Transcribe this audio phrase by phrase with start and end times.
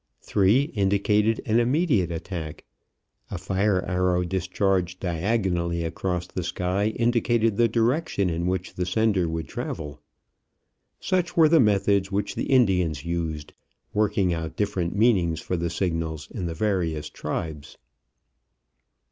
[0.23, 2.63] Three indicated an immediate attack.
[3.29, 9.29] A fire arrow discharged diagonally across the sky indicated the direction in which the sender
[9.29, 10.01] would travel.
[10.99, 13.53] Such were the methods which the Indians used,
[13.93, 17.77] working out different meanings for the signals in the various tribes.